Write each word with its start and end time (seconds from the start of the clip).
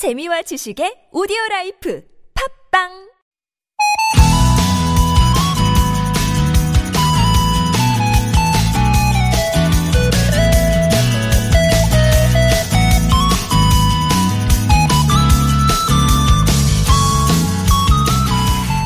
재미와 0.00 0.40
지식의 0.40 1.08
오디오 1.12 1.36
라이프 1.50 2.02
팝빵 2.72 2.88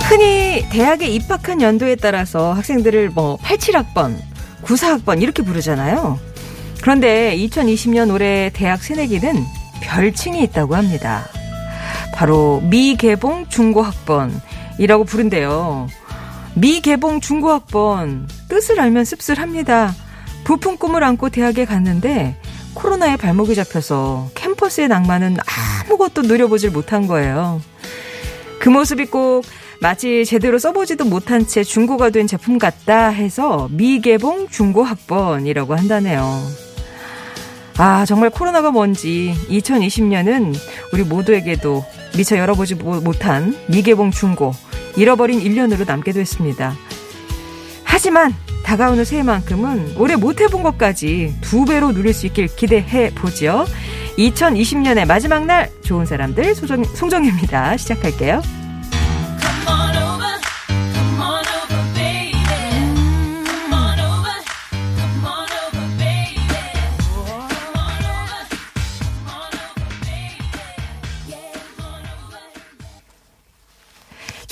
흔히 0.09 0.69
대학에 0.69 1.07
입학한 1.07 1.63
연도에 1.63 1.95
따라서 1.95 2.53
학생들을 2.55 3.11
뭐 3.11 3.37
87학번, 3.37 4.17
94학번 4.65 5.23
이렇게 5.23 5.45
부르잖아요. 5.45 6.19
그런데 6.83 7.37
2020년 7.37 8.13
올해 8.13 8.51
대학 8.53 8.83
새내기는 8.83 9.64
별칭이 9.85 10.43
있다고 10.45 10.75
합니다. 10.75 11.27
바로 12.15 12.61
미개봉 12.65 13.49
중고학번이라고 13.49 15.05
부른대요. 15.07 15.89
미개봉 16.55 17.21
중고학번 17.21 18.29
뜻을 18.49 18.81
알면 18.81 19.05
씁쓸합니다. 19.05 19.95
부푼 20.45 20.77
꿈을 20.77 21.03
안고 21.03 21.31
대학에 21.31 21.65
갔는데 21.65 22.37
코로나에 22.75 23.17
발목이 23.17 23.55
잡혀서 23.55 24.31
캠퍼스의 24.35 24.89
낭만은 24.89 25.37
아무것도 25.85 26.23
누려보질 26.23 26.71
못한 26.71 27.07
거예요. 27.07 27.61
그 28.61 28.69
모습이 28.69 29.07
꼭 29.07 29.45
마치 29.81 30.25
제대로 30.25 30.59
써보지도 30.59 31.05
못한 31.05 31.47
채 31.47 31.63
중고가 31.63 32.11
된 32.11 32.27
제품 32.27 32.59
같다 32.59 33.09
해서 33.09 33.69
미개봉 33.71 34.49
중고학번이라고 34.49 35.75
한다네요. 35.75 36.65
아, 37.77 38.05
정말 38.07 38.31
코로나가 38.31 38.71
뭔지 38.71 39.35
2020년은 39.49 40.55
우리 40.93 41.03
모두에게도 41.03 41.85
미처 42.17 42.39
열어보지 42.39 42.77
못한 42.77 43.57
미개봉 43.67 44.13
중고, 44.13 44.53
잃어버린 44.97 45.41
1년으로 45.41 45.87
남게 45.87 46.13
됐습니다. 46.13 46.75
하지만 47.83 48.35
다가오는 48.65 49.05
새해만큼은 49.05 49.97
올해 49.99 50.17
못해본 50.17 50.63
것까지 50.63 51.35
두 51.41 51.65
배로 51.65 51.93
누릴 51.93 52.15
수 52.15 52.27
있길 52.27 52.47
기대해 52.47 53.13
보죠. 53.15 53.67
2020년의 54.17 55.07
마지막 55.07 55.45
날 55.45 55.71
좋은 55.83 56.07
사람들 56.07 56.55
소정, 56.55 56.85
송정입니다. 56.85 57.77
시작할게요. 57.77 58.41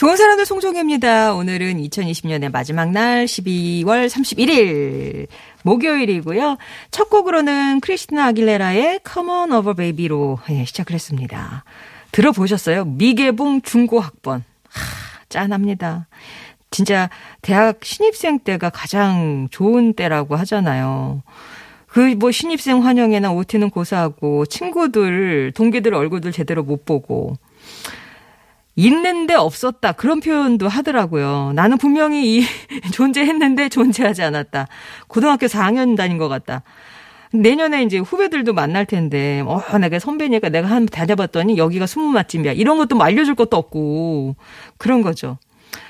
좋은 0.03 0.17
사람들 0.17 0.47
송정혜입니다. 0.47 1.33
오늘은 1.33 1.81
2020년의 1.81 2.50
마지막 2.50 2.91
날 2.91 3.25
12월 3.25 4.08
31일 4.08 5.28
목요일이고요. 5.62 6.58
첫 6.91 7.08
곡으로는 7.08 7.78
크리스티나 7.78 8.27
아길레라의 8.27 8.98
Come 9.08 9.30
on 9.30 9.53
over 9.53 9.77
baby로 9.77 10.41
네, 10.48 10.64
시작을 10.64 10.95
했습니다. 10.95 11.62
들어보셨어요? 12.11 12.84
미개봉 12.84 13.62
중고학번. 13.62 14.42
하, 14.70 15.25
짠합니다. 15.28 16.08
진짜 16.73 17.08
대학 17.41 17.84
신입생 17.84 18.41
때가 18.41 18.70
가장 18.70 19.47
좋은 19.53 19.92
때라고 19.92 20.34
하잖아요. 20.34 21.23
그 21.86 22.00
뭐 22.17 22.33
신입생 22.33 22.84
환영회나 22.84 23.30
OT는 23.30 23.70
고사하고 23.70 24.47
친구들 24.47 25.53
동기들 25.55 25.95
얼굴들 25.95 26.33
제대로 26.33 26.64
못 26.64 26.84
보고 26.84 27.36
있는데 28.77 29.34
없었다. 29.34 29.92
그런 29.92 30.20
표현도 30.20 30.69
하더라고요. 30.69 31.53
나는 31.55 31.78
분명히 31.78 32.39
이 32.39 32.45
존재했는데 32.92 33.69
존재하지 33.69 34.23
않았다. 34.23 34.67
고등학교 35.08 35.47
4학년 35.47 35.97
다닌 35.97 36.19
것 36.19 36.29
같다. 36.29 36.63
내년에 37.35 37.83
이제 37.83 37.98
후배들도 37.98 38.52
만날 38.52 38.85
텐데, 38.85 39.42
어, 39.47 39.63
내가 39.79 39.98
선배니까 39.98 40.51
내가 40.51 40.69
한번 40.69 40.86
다녀봤더니 40.86 41.57
여기가 41.57 41.86
숨은 41.86 42.11
맛집이야. 42.11 42.52
이런 42.52 42.77
것도 42.77 42.97
뭐 42.97 43.07
알려줄 43.07 43.35
것도 43.35 43.57
없고, 43.57 44.36
그런 44.77 45.01
거죠. 45.01 45.39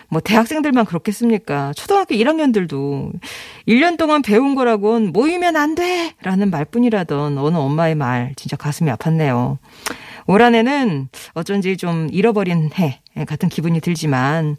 뭐 0.09 0.21
대학생들만 0.21 0.85
그렇겠습니까? 0.85 1.73
초등학교 1.75 2.15
1학년들도 2.15 3.13
1년 3.67 3.97
동안 3.97 4.23
배운 4.23 4.55
거라곤 4.55 5.11
모이면 5.13 5.57
안 5.57 5.75
돼! 5.75 6.13
라는 6.23 6.51
말뿐이라던 6.51 7.39
어느 7.39 7.57
엄마의 7.57 7.95
말, 7.95 8.35
진짜 8.37 8.57
가슴이 8.57 8.91
아팠네요. 8.91 9.57
올 10.27 10.43
한 10.43 10.55
해는 10.55 11.09
어쩐지 11.35 11.77
좀 11.77 12.09
잃어버린 12.11 12.71
해 12.79 13.01
같은 13.27 13.49
기분이 13.49 13.81
들지만 13.81 14.57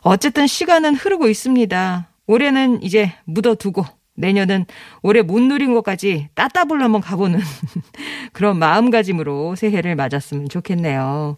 어쨌든 0.00 0.46
시간은 0.46 0.94
흐르고 0.94 1.28
있습니다. 1.28 2.08
올해는 2.26 2.82
이제 2.82 3.12
묻어두고 3.24 3.84
내년은 4.14 4.66
올해 5.02 5.22
못 5.22 5.40
누린 5.40 5.74
것까지 5.74 6.28
따따블로 6.34 6.82
한번 6.82 7.00
가보는 7.00 7.40
그런 8.32 8.58
마음가짐으로 8.58 9.56
새해를 9.56 9.94
맞았으면 9.94 10.48
좋겠네요. 10.48 11.36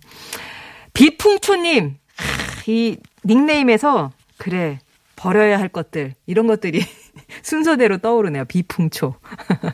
비풍초님, 0.94 1.96
이 2.66 2.96
닉네임에서 3.24 4.12
그래 4.36 4.78
버려야 5.16 5.58
할 5.58 5.68
것들 5.68 6.14
이런 6.26 6.46
것들이 6.46 6.80
순서대로 7.42 7.98
떠오르네요. 7.98 8.44
비풍초. 8.46 9.14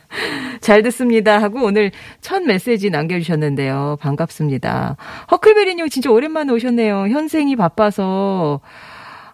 잘 0.60 0.82
듣습니다. 0.82 1.41
하고 1.41 1.62
오늘 1.62 1.91
첫 2.21 2.43
메시지 2.43 2.91
남겨주셨는데요. 2.91 3.99
반갑습니다. 4.00 4.97
허클베리님 5.31 5.88
진짜 5.88 6.10
오랜만에 6.10 6.53
오셨네요. 6.53 7.09
현생이 7.09 7.56
바빠서, 7.56 8.60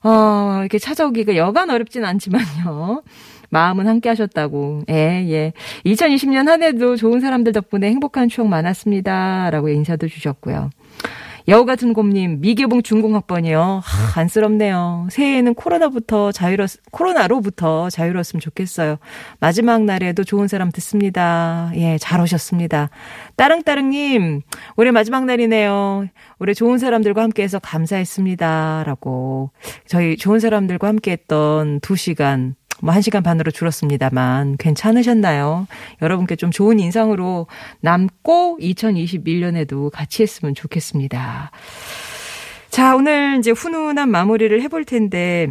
어, 0.02 0.56
이렇게 0.60 0.78
찾아오기가 0.78 1.36
여간 1.36 1.70
어렵진 1.70 2.04
않지만요. 2.04 3.02
마음은 3.50 3.88
함께 3.88 4.08
하셨다고. 4.08 4.84
예, 4.90 5.26
예. 5.28 5.52
2020년 5.84 6.46
한 6.46 6.62
해도 6.62 6.96
좋은 6.96 7.20
사람들 7.20 7.52
덕분에 7.52 7.88
행복한 7.88 8.28
추억 8.28 8.46
많았습니다. 8.48 9.50
라고 9.50 9.68
인사도 9.68 10.06
주셨고요. 10.08 10.70
여우 11.48 11.64
같은 11.64 11.92
곰님, 11.92 12.40
미개봉 12.40 12.82
중공학번이요. 12.82 13.80
하, 13.82 14.20
안쓰럽네요. 14.20 15.08
새해에는 15.10 15.54
코로나부터 15.54 16.32
자유롭, 16.32 16.68
코로나로부터 16.90 17.90
자유로웠으면 17.90 18.40
좋겠어요. 18.40 18.96
마지막 19.40 19.82
날에도 19.84 20.24
좋은 20.24 20.48
사람 20.48 20.70
듣습니다. 20.70 21.72
예, 21.74 21.98
잘 21.98 22.20
오셨습니다. 22.20 22.90
따릉따릉님, 23.36 24.42
올해 24.76 24.90
마지막 24.90 25.24
날이네요. 25.24 26.06
올해 26.38 26.54
좋은 26.54 26.78
사람들과 26.78 27.22
함께 27.22 27.42
해서 27.42 27.58
감사했습니다. 27.58 28.84
라고. 28.86 29.50
저희 29.86 30.16
좋은 30.16 30.40
사람들과 30.40 30.88
함께 30.88 31.12
했던 31.12 31.80
두 31.80 31.96
시간, 31.96 32.54
뭐, 32.82 32.94
한 32.94 33.02
시간 33.02 33.22
반으로 33.22 33.50
줄었습니다만, 33.50 34.56
괜찮으셨나요? 34.58 35.66
여러분께 36.02 36.36
좀 36.36 36.50
좋은 36.50 36.78
인상으로 36.80 37.46
남고 37.80 38.58
2021년에도 38.60 39.90
같이 39.90 40.22
했으면 40.22 40.54
좋겠습니다. 40.54 41.50
자, 42.70 42.96
오늘 42.96 43.38
이제 43.38 43.50
훈훈한 43.50 44.10
마무리를 44.10 44.60
해볼 44.62 44.84
텐데, 44.84 45.48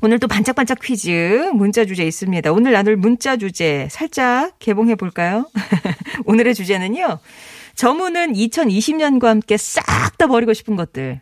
오늘 0.00 0.18
또 0.18 0.26
반짝반짝 0.26 0.80
퀴즈 0.82 1.50
문자 1.54 1.84
주제 1.84 2.04
있습니다. 2.04 2.50
오늘 2.52 2.72
나눌 2.72 2.96
문자 2.96 3.36
주제 3.36 3.86
살짝 3.88 4.58
개봉해 4.58 4.96
볼까요? 4.96 5.48
오늘의 6.26 6.54
주제는요. 6.56 7.20
저문은 7.76 8.32
2020년과 8.32 9.26
함께 9.26 9.56
싹 9.56 10.02
다 10.22 10.28
버리고 10.28 10.52
싶은 10.52 10.76
것들. 10.76 11.20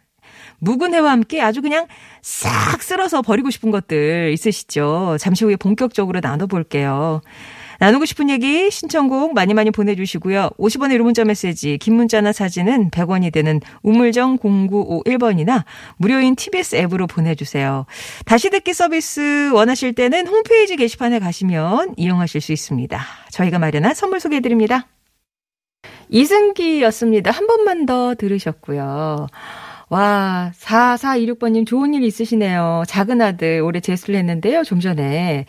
묵은 0.60 0.94
해와 0.94 1.10
함께 1.10 1.40
아주 1.42 1.62
그냥 1.62 1.86
싹 2.22 2.82
쓸어서 2.82 3.22
버리고 3.22 3.50
싶은 3.50 3.70
것들 3.70 4.30
있으시죠? 4.32 5.16
잠시 5.18 5.44
후에 5.44 5.56
본격적으로 5.56 6.20
나눠볼게요. 6.20 7.22
나누고 7.80 8.04
싶은 8.04 8.28
얘기 8.28 8.70
신청곡 8.70 9.32
많이 9.32 9.54
많이 9.54 9.70
보내주시고요. 9.70 10.50
50원의 10.58 10.92
유료 10.92 11.04
문자 11.04 11.24
메시지 11.24 11.78
긴 11.78 11.94
문자나 11.94 12.30
사진은 12.32 12.90
100원이 12.90 13.32
되는 13.32 13.58
우물정 13.82 14.36
0951번이나 14.38 15.64
무료인 15.96 16.36
TBS 16.36 16.76
앱으로 16.76 17.06
보내주세요. 17.06 17.86
다시 18.26 18.50
듣기 18.50 18.74
서비스 18.74 19.50
원하실 19.54 19.94
때는 19.94 20.26
홈페이지 20.26 20.76
게시판에 20.76 21.20
가시면 21.20 21.94
이용하실 21.96 22.42
수 22.42 22.52
있습니다. 22.52 23.00
저희가 23.30 23.58
마련한 23.58 23.94
선물 23.94 24.20
소개해드립니다. 24.20 24.86
이승기였습니다. 26.10 27.30
한 27.30 27.46
번만 27.46 27.86
더 27.86 28.14
들으셨고요. 28.14 29.26
와, 29.90 30.52
4426번님 30.54 31.66
좋은 31.66 31.94
일 31.94 32.04
있으시네요. 32.04 32.84
작은 32.86 33.20
아들 33.20 33.60
올해 33.60 33.80
재수를 33.80 34.14
했는데요. 34.20 34.62
좀 34.62 34.78
전에 34.78 35.46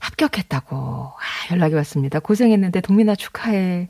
합격했다고 0.00 0.76
아, 0.76 1.52
연락이 1.52 1.74
왔습니다. 1.76 2.18
고생했는데 2.18 2.80
동민아 2.80 3.14
축하해. 3.14 3.88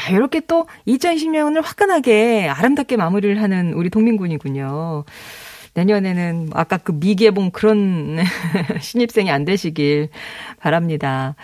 야, 0.00 0.10
이렇게 0.10 0.40
또 0.40 0.66
2020년을 0.88 1.62
화끈하게 1.62 2.48
아름답게 2.48 2.96
마무리를 2.96 3.40
하는 3.42 3.74
우리 3.74 3.90
동민군이군요. 3.90 5.04
내년에는 5.74 6.48
아까 6.54 6.78
그 6.78 6.92
미개봉 6.92 7.50
그런 7.50 8.16
신입생이 8.80 9.30
안 9.30 9.44
되시길 9.44 10.08
바랍니다. 10.60 11.34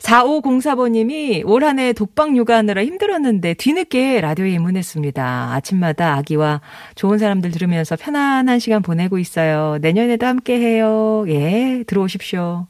4504번님이 0.00 1.44
올 1.46 1.62
한 1.64 1.78
해 1.78 1.92
독방 1.92 2.36
육아하느라 2.36 2.84
힘들었는데 2.84 3.54
뒤늦게 3.54 4.20
라디오에 4.20 4.50
입문했습니다. 4.52 5.52
아침마다 5.54 6.14
아기와 6.14 6.60
좋은 6.94 7.18
사람들 7.18 7.50
들으면서 7.50 7.96
편안한 7.96 8.58
시간 8.58 8.82
보내고 8.82 9.18
있어요. 9.18 9.78
내년에도 9.80 10.26
함께 10.26 10.58
해요. 10.58 11.24
예, 11.28 11.84
들어오십시오. 11.86 12.66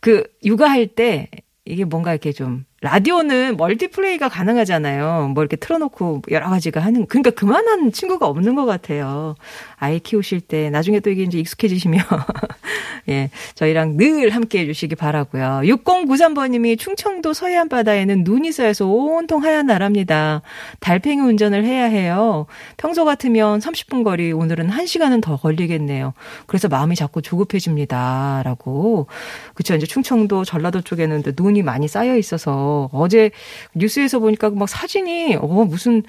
그, 0.00 0.24
육아할 0.44 0.86
때 0.88 1.28
이게 1.64 1.84
뭔가 1.84 2.12
이렇게 2.12 2.32
좀 2.32 2.64
라디오는 2.82 3.56
멀티플레이가 3.56 4.28
가능하잖아요. 4.28 5.32
뭐 5.34 5.42
이렇게 5.42 5.56
틀어놓고 5.56 6.22
여러 6.30 6.50
가지가 6.50 6.78
하는, 6.80 7.06
그러니까 7.06 7.30
그만한 7.30 7.90
친구가 7.90 8.26
없는 8.26 8.54
것 8.54 8.66
같아요. 8.66 9.34
아이 9.76 9.98
키우실 9.98 10.42
때, 10.42 10.68
나중에 10.68 11.00
또 11.00 11.08
이게 11.08 11.22
이제 11.22 11.38
익숙해지시면, 11.38 12.00
예, 13.08 13.30
저희랑 13.54 13.96
늘 13.96 14.28
함께 14.30 14.60
해주시기 14.60 14.94
바라고요 14.96 15.60
6093번님이 15.64 16.78
충청도 16.78 17.32
서해안 17.32 17.70
바다에는 17.70 18.24
눈이 18.24 18.52
쌓여서 18.52 18.86
온통 18.86 19.42
하얀 19.42 19.66
나랍니다. 19.66 20.42
달팽이 20.80 21.22
운전을 21.22 21.64
해야 21.64 21.84
해요. 21.84 22.46
평소 22.76 23.06
같으면 23.06 23.60
30분 23.60 24.04
거리, 24.04 24.32
오늘은 24.32 24.68
1시간은 24.68 25.22
더 25.22 25.36
걸리겠네요. 25.36 26.12
그래서 26.46 26.68
마음이 26.68 26.94
자꾸 26.94 27.22
조급해집니다. 27.22 28.42
라고. 28.44 29.06
그쵸, 29.54 29.74
이제 29.74 29.86
충청도, 29.86 30.44
전라도 30.44 30.82
쪽에는 30.82 31.22
눈이 31.38 31.62
많이 31.62 31.88
쌓여 31.88 32.18
있어서 32.18 32.75
어제 32.92 33.30
뉴스에서 33.74 34.18
보니까 34.18 34.50
막 34.50 34.68
사진이 34.68 35.36
어 35.36 35.46
무슨 35.64 36.02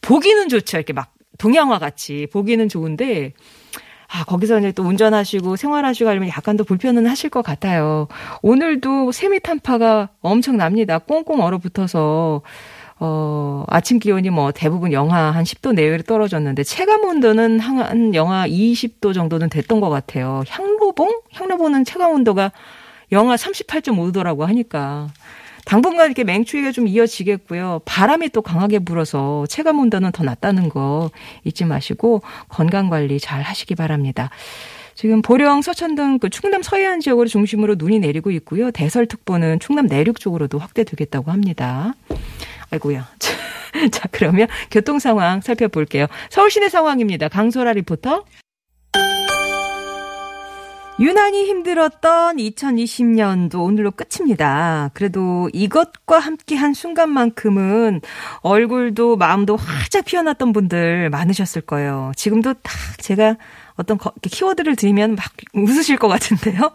보기는 0.00 0.48
좋죠. 0.48 0.78
이렇게 0.78 0.92
막 0.92 1.12
동양화 1.38 1.78
같이 1.78 2.26
보기는 2.32 2.68
좋은데 2.68 3.32
아, 4.08 4.24
거기서 4.24 4.58
이제 4.60 4.72
또 4.72 4.84
운전하시고 4.84 5.56
생활하시고 5.56 6.08
하려면 6.08 6.28
약간 6.28 6.56
더 6.56 6.64
불편은 6.64 7.06
하실 7.06 7.28
것 7.28 7.42
같아요. 7.42 8.06
오늘도 8.42 9.12
세미 9.12 9.40
탄파가 9.40 10.10
엄청납니다. 10.20 10.98
꽁꽁 10.98 11.40
얼어붙어서 11.40 12.42
어, 12.98 13.64
아침 13.66 13.98
기온이 13.98 14.30
뭐 14.30 14.52
대부분 14.52 14.92
영하 14.92 15.30
한 15.30 15.44
10도 15.44 15.74
내외로 15.74 16.02
떨어졌는데 16.02 16.62
체감 16.62 17.04
온도는 17.04 17.60
한 17.60 18.14
영하 18.14 18.46
20도 18.48 19.12
정도는 19.12 19.50
됐던 19.50 19.80
것 19.80 19.90
같아요. 19.90 20.44
향로봉? 20.48 21.20
향로봉은 21.32 21.84
체감 21.84 22.12
온도가 22.12 22.52
영하 23.12 23.36
38.5도라고 23.36 24.46
하니까 24.46 25.08
당분간 25.66 26.06
이렇게 26.06 26.22
맹추위가 26.22 26.70
좀 26.70 26.86
이어지겠고요. 26.86 27.80
바람이 27.84 28.28
또 28.30 28.40
강하게 28.40 28.78
불어서 28.78 29.46
체감 29.48 29.80
온도는 29.80 30.12
더 30.12 30.22
낮다는 30.22 30.68
거 30.68 31.10
잊지 31.42 31.64
마시고 31.64 32.22
건강 32.48 32.88
관리 32.88 33.18
잘 33.18 33.42
하시기 33.42 33.74
바랍니다. 33.74 34.30
지금 34.94 35.20
보령, 35.22 35.60
서천 35.62 35.96
등 35.96 36.18
그 36.18 36.30
충남 36.30 36.62
서해안 36.62 37.00
지역으로 37.00 37.28
중심으로 37.28 37.74
눈이 37.78 37.98
내리고 37.98 38.30
있고요. 38.30 38.70
대설특보는 38.70 39.58
충남 39.58 39.86
내륙 39.86 40.20
쪽으로도 40.20 40.58
확대되겠다고 40.58 41.32
합니다. 41.32 41.94
아이고야. 42.70 43.08
자, 43.90 44.08
그러면 44.12 44.46
교통 44.70 45.00
상황 45.00 45.40
살펴볼게요. 45.40 46.06
서울 46.30 46.50
시내 46.50 46.68
상황입니다. 46.68 47.28
강소라 47.28 47.72
리포터. 47.72 48.24
유난히 50.98 51.44
힘들었던 51.44 52.36
2020년도 52.36 53.62
오늘로 53.62 53.90
끝입니다. 53.90 54.90
그래도 54.94 55.50
이것과 55.52 56.18
함께 56.18 56.56
한 56.56 56.72
순간만큼은 56.72 58.00
얼굴도 58.40 59.16
마음도 59.16 59.56
활짝 59.56 60.06
피어났던 60.06 60.54
분들 60.54 61.10
많으셨을 61.10 61.60
거예요. 61.62 62.12
지금도 62.16 62.54
딱 62.54 62.72
제가 62.98 63.36
어떤 63.74 63.98
키워드를 64.22 64.74
드리면 64.74 65.16
막 65.16 65.26
웃으실 65.52 65.98
것 65.98 66.08
같은데요. 66.08 66.72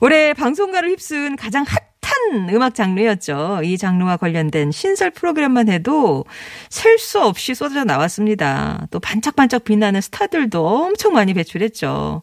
올해 0.00 0.34
방송가를 0.34 0.90
휩쓴 0.90 1.34
가장 1.34 1.64
핫한 1.66 2.50
음악 2.50 2.76
장르였죠. 2.76 3.62
이 3.64 3.76
장르와 3.76 4.18
관련된 4.18 4.70
신설 4.70 5.10
프로그램만 5.10 5.68
해도 5.68 6.24
셀 6.68 6.96
수 6.98 7.20
없이 7.20 7.56
쏟아져 7.56 7.82
나왔습니다. 7.82 8.86
또 8.92 9.00
반짝반짝 9.00 9.64
빛나는 9.64 10.00
스타들도 10.00 10.64
엄청 10.64 11.12
많이 11.14 11.34
배출했죠. 11.34 12.22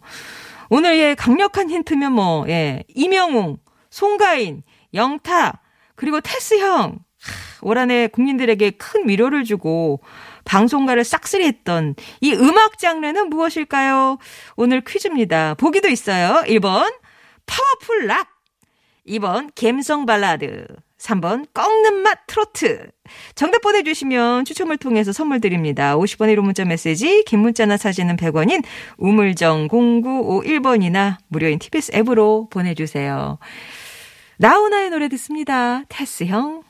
오늘의 0.76 1.16
강력한 1.16 1.70
힌트면 1.70 2.12
뭐, 2.12 2.44
예, 2.50 2.84
임영웅, 2.90 3.60
송가인, 3.90 4.62
영탁, 4.94 5.62
그리고 5.96 6.20
테스 6.20 6.60
형. 6.60 7.00
올한해 7.62 8.08
국민들에게 8.08 8.72
큰 8.72 9.08
위로를 9.08 9.46
주고 9.46 10.02
방송가를 10.44 11.06
싹쓸이 11.06 11.46
했던 11.46 11.96
이 12.20 12.34
음악 12.34 12.78
장르는 12.78 13.30
무엇일까요? 13.30 14.18
오늘 14.58 14.82
퀴즈입니다. 14.82 15.54
보기도 15.54 15.88
있어요. 15.88 16.44
1번, 16.46 16.94
파워풀 17.46 18.08
락. 18.08 18.28
2번, 19.08 19.52
갬성 19.56 20.06
발라드. 20.06 20.68
3번 21.06 21.46
꺾는 21.54 22.02
맛 22.02 22.26
트로트. 22.28 22.90
정답 23.36 23.62
보내주시면 23.62 24.46
추첨을 24.46 24.78
통해서 24.78 25.12
선물 25.12 25.40
드립니다. 25.40 25.96
50원의 25.96 26.36
유료 26.36 26.42
문자 26.42 26.66
메시지, 26.66 27.24
긴 27.26 27.40
문자나 27.40 27.78
사진은 27.78 28.18
100원인 28.18 28.64
우물정 28.98 29.68
0951번이나 29.68 31.18
무료인 31.28 31.60
TBS 31.60 31.92
앱으로 31.96 32.48
보내주세요. 32.50 33.38
나훈아의 34.38 34.90
노래 34.90 35.08
듣습니다. 35.10 35.84
테스 35.88 36.26
형. 36.26 36.65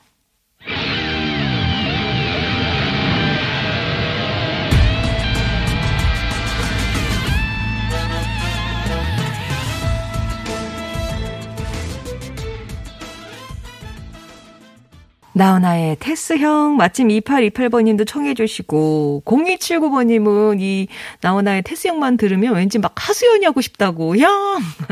나훈아의 15.36 15.98
테스형 16.00 16.76
마침 16.78 17.08
2828번님도 17.08 18.06
청해 18.06 18.32
주시고 18.32 19.22
0279번님은 19.26 20.62
이 20.62 20.88
나훈아의 21.20 21.60
테스형만 21.60 22.16
들으면 22.16 22.54
왠지 22.54 22.78
막 22.78 22.94
하수연이 22.96 23.44
하고 23.44 23.60
싶다고 23.60 24.16
형 24.16 24.30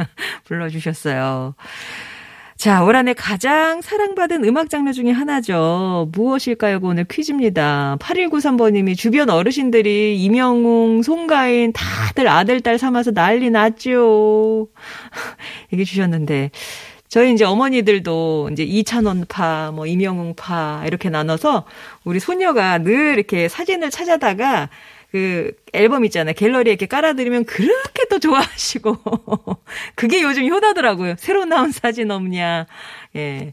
불러주셨어요. 0.44 1.54
자, 2.58 2.84
올 2.84 2.94
한해 2.94 3.14
가장 3.14 3.80
사랑받은 3.80 4.44
음악 4.44 4.68
장르 4.68 4.92
중에 4.92 5.10
하나죠. 5.12 6.10
무엇일까요? 6.12 6.78
오늘 6.82 7.04
퀴즈입니다. 7.04 7.96
8193번님이 8.00 8.98
주변 8.98 9.30
어르신들이 9.30 10.22
이명웅, 10.22 11.02
송가인 11.02 11.72
다들 11.72 12.28
아들, 12.28 12.60
딸 12.60 12.78
삼아서 12.78 13.12
난리 13.12 13.48
났죠. 13.48 14.68
얘기해 15.72 15.84
주셨는데. 15.86 16.50
저희 17.14 17.32
이제 17.32 17.44
어머니들도 17.44 18.48
이제 18.50 18.64
이찬원파, 18.64 19.70
뭐 19.72 19.86
이명웅파 19.86 20.82
이렇게 20.88 21.10
나눠서 21.10 21.64
우리 22.02 22.18
소녀가 22.18 22.78
늘 22.78 23.14
이렇게 23.14 23.48
사진을 23.48 23.90
찾아다가 23.90 24.68
그 25.12 25.52
앨범 25.72 26.04
있잖아요. 26.06 26.34
갤러리에 26.34 26.72
이렇게 26.72 26.86
깔아드리면 26.86 27.44
그렇게 27.44 28.08
또 28.10 28.18
좋아하시고. 28.18 28.96
그게 29.94 30.22
요즘 30.22 30.48
효다더라고요. 30.48 31.14
새로 31.18 31.44
나온 31.44 31.70
사진 31.70 32.10
없냐. 32.10 32.66
예. 33.14 33.52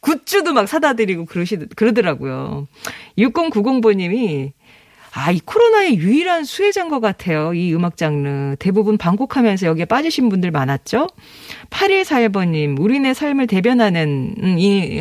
굿즈도 0.00 0.54
막 0.54 0.66
사다 0.66 0.94
드리고 0.94 1.26
그러시, 1.26 1.58
그러더라고요. 1.76 2.66
6090번님이 3.18 4.52
아, 5.14 5.30
이 5.30 5.40
코로나의 5.40 5.98
유일한 5.98 6.44
수혜자인 6.44 6.88
것 6.88 7.00
같아요. 7.00 7.52
이 7.52 7.74
음악 7.74 7.98
장르. 7.98 8.56
대부분 8.58 8.96
방콕하면서 8.96 9.66
여기에 9.66 9.84
빠지신 9.84 10.30
분들 10.30 10.50
많았죠? 10.50 11.06
8141번님, 11.70 12.80
우리네 12.80 13.12
삶을 13.12 13.46
대변하는, 13.46 14.34
음, 14.42 14.58
이, 14.58 15.00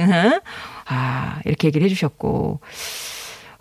아, 0.85 1.39
이렇게 1.45 1.67
얘기를 1.69 1.85
해주셨고. 1.85 2.59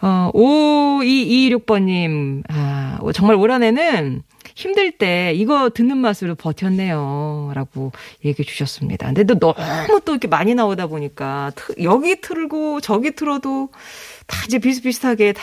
어, 0.02 0.30
5226번님, 0.34 2.42
아, 2.48 2.98
정말 3.14 3.36
올 3.36 3.50
한 3.52 3.62
해는 3.62 4.22
힘들 4.56 4.90
때 4.92 5.32
이거 5.34 5.70
듣는 5.70 5.98
맛으로 5.98 6.34
버텼네요. 6.34 7.52
라고 7.54 7.92
얘기해 8.24 8.44
주셨습니다. 8.46 9.06
근데 9.06 9.24
또 9.24 9.38
너무 9.38 10.00
또 10.04 10.12
이렇게 10.12 10.26
많이 10.28 10.54
나오다 10.54 10.86
보니까 10.88 11.52
여기 11.82 12.20
틀고 12.20 12.80
저기 12.80 13.12
틀어도 13.14 13.68
다 14.26 14.42
이제 14.46 14.58
비슷비슷하게 14.58 15.32
다 15.34 15.42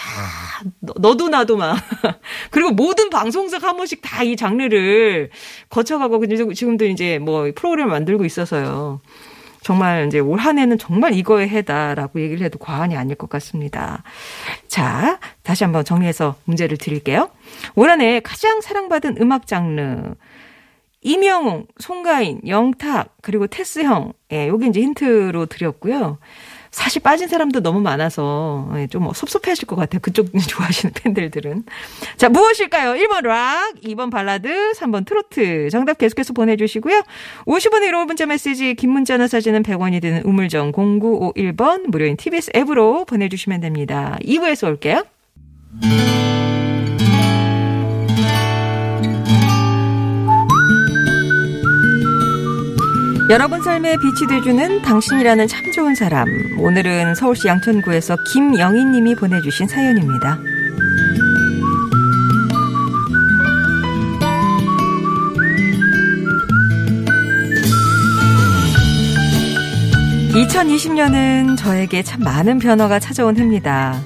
너도 0.80 1.30
나도 1.30 1.58
막 1.58 1.78
그리고 2.52 2.72
모든 2.72 3.10
방송사가 3.10 3.70
한 3.70 3.78
번씩 3.78 4.02
다 4.02 4.24
이 4.24 4.36
장르를 4.36 5.30
거쳐가고 5.70 6.26
지금도 6.54 6.86
이제 6.86 7.20
뭐 7.20 7.50
프로그램을 7.56 7.92
만들고 7.92 8.26
있어서요. 8.26 9.00
정말 9.62 10.08
이제 10.08 10.20
올 10.20 10.40
한 10.40 10.58
해는 10.60 10.78
정말 10.78 11.14
이거에 11.14 11.48
해다라고 11.48 12.22
얘기를 12.22 12.46
해도 12.46 12.58
과언이 12.60 12.96
아닐 12.96 13.16
것 13.16 13.30
같습니다. 13.30 14.04
자, 14.68 15.20
다시 15.44 15.64
한번 15.66 15.84
정리해서 15.86 16.36
문제를 16.46 16.78
드릴게요. 16.78 17.30
올 17.76 17.90
한 17.90 18.02
해 18.02 18.20
가장 18.22 18.62
사랑받은 18.62 19.18
음악 19.22 19.46
장르. 19.48 20.14
이명웅, 21.02 21.68
송가인, 21.80 22.42
영탁, 22.48 23.16
그리고 23.22 23.48
테스형. 23.48 24.14
예, 24.32 24.48
요게 24.48 24.68
이제 24.68 24.82
힌트로 24.82 25.46
드렸고요. 25.46 26.18
사실 26.78 27.02
빠진 27.02 27.28
사람도 27.28 27.62
너무 27.62 27.82
많아서 27.82 28.70
예, 28.76 28.86
좀 28.86 29.12
섭섭해 29.12 29.50
하실 29.50 29.66
것 29.66 29.76
같아요. 29.76 30.00
그쪽 30.00 30.28
좋아하시는 30.48 30.94
팬들들은. 30.94 31.64
자, 32.18 32.30
무엇일까요? 32.30 32.94
1번 32.94 33.24
락, 33.24 33.74
2번 33.84 34.12
발라드, 34.12 34.74
3번 34.74 35.04
트로트. 35.04 35.70
정답 35.72 35.98
계속해서 35.98 36.34
보내주시고요. 36.34 37.02
50원의 37.46 37.90
1호 37.90 38.06
문자 38.06 38.28
메시지, 38.28 38.76
긴 38.76 38.92
문자나 38.92 39.28
사진은 39.28 39.64
100원이 39.64 40.02
드는 40.02 40.22
우물정 40.24 40.72
0951번 40.72 41.88
무료인 41.88 42.16
TBS 42.16 42.52
앱으로 42.56 43.06
보내주시면 43.06 43.60
됩니다. 43.60 44.16
2부에서 44.22 44.68
올게요. 44.68 45.04
여러분 53.30 53.62
삶에 53.62 53.98
빛이 53.98 54.26
돼주는 54.30 54.84
당신이라는 54.84 55.48
참 55.50 55.70
좋은 55.74 55.96
사람. 55.96 56.30
오늘은 56.58 57.14
서울시 57.14 57.50
양천구에서 57.50 58.16
김영희 58.24 58.86
님이 58.86 59.16
보내주신 59.16 59.68
사연입니다. 59.68 60.40
(2020년은) 70.34 71.58
저에게 71.58 72.04
참 72.04 72.22
많은 72.22 72.60
변화가 72.60 73.00
찾아온 73.00 73.36
해입니다 73.36 74.00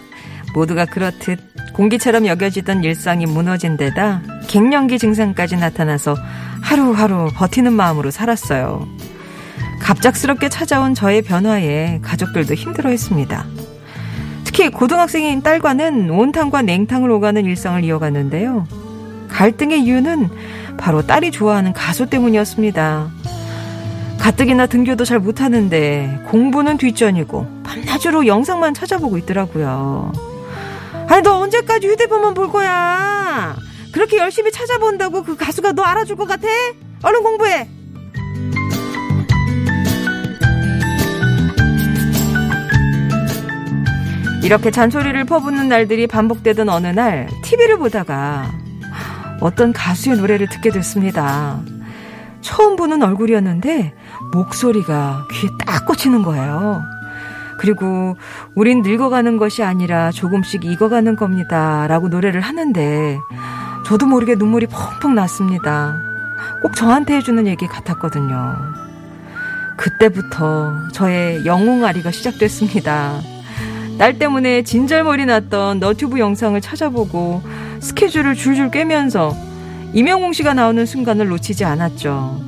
모두가 0.55 0.85
그렇듯 0.85 1.39
공기처럼 1.73 2.25
여겨지던 2.25 2.83
일상이 2.83 3.27
무너진 3.27 3.77
데다 3.77 4.23
갱년기 4.47 4.97
증상까지 4.97 5.57
나타나서 5.57 6.15
하루하루 6.61 7.29
버티는 7.35 7.73
마음으로 7.73 8.09
살았어요. 8.11 8.87
갑작스럽게 9.81 10.49
찾아온 10.49 10.93
저의 10.93 11.21
변화에 11.21 11.99
가족들도 12.01 12.53
힘들어했습니다. 12.53 13.45
특히 14.43 14.69
고등학생인 14.69 15.41
딸과는 15.41 16.09
온탕과 16.09 16.61
냉탕을 16.61 17.09
오가는 17.09 17.43
일상을 17.45 17.83
이어갔는데요. 17.83 18.67
갈등의 19.29 19.81
이유는 19.81 20.29
바로 20.77 21.01
딸이 21.05 21.31
좋아하는 21.31 21.73
가수 21.73 22.07
때문이었습니다. 22.07 23.09
가뜩이나 24.19 24.67
등교도 24.67 25.03
잘 25.03 25.19
못하는데 25.19 26.21
공부는 26.27 26.77
뒷전이고 26.77 27.63
밤낮으로 27.63 28.27
영상만 28.27 28.73
찾아보고 28.73 29.17
있더라고요. 29.19 30.11
아니 31.07 31.23
너 31.23 31.39
언제까지 31.39 31.87
휴대폰만 31.87 32.33
볼 32.33 32.51
거야? 32.51 33.55
그렇게 33.91 34.17
열심히 34.17 34.51
찾아본다고 34.51 35.23
그 35.23 35.35
가수가 35.35 35.73
너 35.73 35.81
알아줄 35.81 36.15
것 36.15 36.27
같아? 36.27 36.47
얼른 37.03 37.23
공부해. 37.23 37.67
이렇게 44.43 44.71
잔소리를 44.71 45.23
퍼붓는 45.25 45.69
날들이 45.69 46.07
반복되던 46.07 46.69
어느 46.69 46.87
날 46.87 47.27
TV를 47.43 47.77
보다가 47.77 48.51
어떤 49.39 49.71
가수의 49.71 50.17
노래를 50.17 50.47
듣게 50.49 50.69
됐습니다. 50.69 51.59
처음 52.41 52.75
보는 52.75 53.03
얼굴이었는데 53.03 53.93
목소리가 54.33 55.27
귀에 55.31 55.49
딱 55.65 55.85
꽂히는 55.85 56.23
거예요. 56.23 56.81
그리고 57.59 58.17
우린 58.55 58.81
늙어가는 58.81 59.37
것이 59.37 59.61
아니라 59.63 60.11
조금씩 60.11 60.65
익어가는 60.65 61.15
겁니다. 61.15 61.85
라고 61.87 62.07
노래를 62.07 62.41
하는데 62.41 63.19
저도 63.85 64.07
모르게 64.07 64.35
눈물이 64.35 64.67
펑펑 64.67 65.13
났습니다. 65.13 65.95
꼭 66.63 66.75
저한테 66.75 67.15
해주는 67.17 67.45
얘기 67.45 67.67
같았거든요. 67.67 68.55
그때부터 69.77 70.73
저의 70.91 71.45
영웅아리가 71.45 72.11
시작됐습니다. 72.11 73.19
딸 74.01 74.17
때문에 74.17 74.63
진절머리 74.63 75.27
났던 75.27 75.79
너튜브 75.79 76.17
영상을 76.17 76.59
찾아보고 76.59 77.43
스케줄을 77.81 78.33
줄줄 78.33 78.71
꿰면서 78.71 79.31
이명웅 79.93 80.33
씨가 80.33 80.55
나오는 80.55 80.83
순간을 80.87 81.27
놓치지 81.27 81.65
않았죠. 81.65 82.41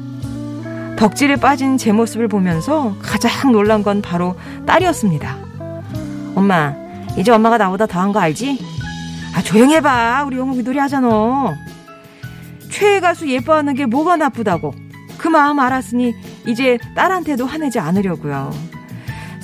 덕질에 0.97 1.35
빠진 1.35 1.77
제 1.77 1.91
모습을 1.91 2.27
보면서 2.27 2.95
가장 3.03 3.51
놀란 3.51 3.83
건 3.83 4.01
바로 4.01 4.35
딸이었습니다. 4.65 5.37
엄마, 6.33 6.73
이제 7.17 7.31
엄마가 7.31 7.59
나보다 7.59 7.85
더한 7.85 8.13
거 8.13 8.19
알지? 8.19 8.57
아, 9.35 9.43
조용히 9.43 9.75
해봐. 9.75 10.23
우리 10.25 10.37
영웅이 10.39 10.63
노래하잖아. 10.63 11.53
최애 12.71 12.99
가수 12.99 13.29
예뻐하는 13.29 13.75
게 13.75 13.85
뭐가 13.85 14.17
나쁘다고. 14.17 14.73
그 15.19 15.27
마음 15.27 15.59
알았으니 15.59 16.15
이제 16.47 16.79
딸한테도 16.95 17.45
화내지 17.45 17.77
않으려고요. 17.77 18.72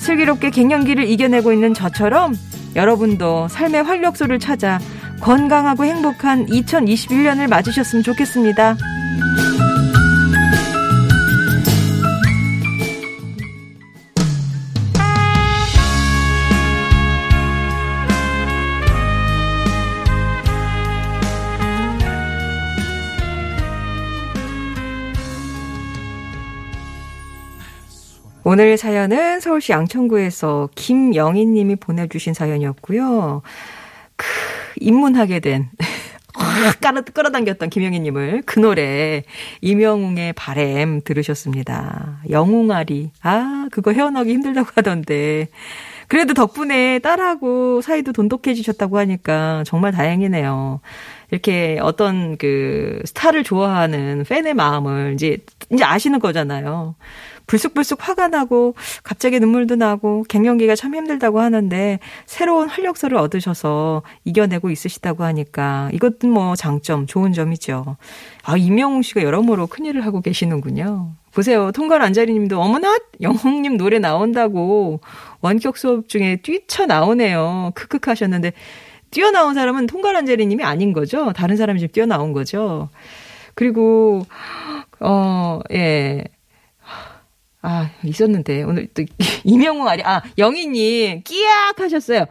슬기롭게 0.00 0.50
갱년기를 0.50 1.08
이겨내고 1.08 1.52
있는 1.52 1.74
저처럼 1.74 2.34
여러분도 2.74 3.48
삶의 3.48 3.82
활력소를 3.84 4.38
찾아 4.38 4.80
건강하고 5.20 5.84
행복한 5.84 6.46
2021년을 6.46 7.48
맞으셨으면 7.48 8.02
좋겠습니다. 8.02 8.76
오늘 28.52 28.76
사연은 28.76 29.38
서울시 29.38 29.70
양천구에서 29.70 30.70
김영희 30.74 31.46
님이 31.46 31.76
보내주신 31.76 32.34
사연이었고요. 32.34 33.42
그, 34.16 34.26
입문하게 34.80 35.38
된, 35.38 35.70
깔아, 36.82 37.02
끌어당겼던 37.02 37.70
김영희 37.70 38.00
님을 38.00 38.42
그 38.46 38.58
노래, 38.58 39.22
이명웅의 39.60 40.32
바램 40.32 41.00
들으셨습니다. 41.00 42.22
영웅아리. 42.28 43.12
아, 43.22 43.68
그거 43.70 43.92
헤어나기 43.92 44.32
힘들다고 44.32 44.70
하던데. 44.74 45.46
그래도 46.08 46.34
덕분에 46.34 46.98
딸하고 46.98 47.82
사이도 47.82 48.12
돈독해지셨다고 48.12 48.98
하니까 48.98 49.62
정말 49.64 49.92
다행이네요. 49.92 50.80
이렇게 51.30 51.78
어떤 51.80 52.36
그 52.36 53.00
스타를 53.04 53.44
좋아하는 53.44 54.24
팬의 54.28 54.54
마음을 54.54 55.14
이제, 55.14 55.38
이제 55.70 55.84
아시는 55.84 56.18
거잖아요. 56.18 56.94
불쑥불쑥 57.46 57.98
화가 58.06 58.28
나고 58.28 58.74
갑자기 59.02 59.40
눈물도 59.40 59.74
나고 59.74 60.24
갱년기가 60.28 60.76
참 60.76 60.94
힘들다고 60.94 61.40
하는데 61.40 61.98
새로운 62.24 62.68
활력소를 62.68 63.18
얻으셔서 63.18 64.02
이겨내고 64.24 64.70
있으시다고 64.70 65.24
하니까 65.24 65.90
이것도 65.92 66.28
뭐 66.28 66.54
장점, 66.54 67.06
좋은 67.08 67.32
점이죠. 67.32 67.96
아, 68.44 68.56
이명웅 68.56 69.02
씨가 69.02 69.24
여러모로 69.24 69.66
큰일을 69.66 70.04
하고 70.06 70.20
계시는군요. 70.20 71.10
보세요. 71.32 71.72
통관 71.72 72.02
안자리 72.02 72.32
님도 72.32 72.60
어머나 72.60 72.98
영웅님 73.20 73.76
노래 73.76 73.98
나온다고 73.98 75.00
원격 75.40 75.76
수업 75.76 76.08
중에 76.08 76.36
뛰쳐 76.42 76.86
나오네요. 76.86 77.72
크크크 77.74 78.10
하셨는데 78.10 78.52
뛰어나온 79.10 79.54
사람은 79.54 79.86
통관 79.86 80.16
안자리 80.16 80.46
님이 80.46 80.64
아닌 80.64 80.92
거죠. 80.92 81.32
다른 81.32 81.56
사람이 81.56 81.80
지금 81.80 81.92
뛰어나온 81.92 82.32
거죠. 82.32 82.88
그리고 83.54 84.24
어, 85.00 85.60
예. 85.72 86.24
아, 87.62 87.90
있었는데. 88.04 88.62
오늘 88.62 88.88
또, 88.94 89.04
이명웅 89.44 89.86
아리, 89.88 90.02
아, 90.02 90.22
영희님, 90.38 91.22
끼약 91.24 91.80
하셨어요. 91.80 92.26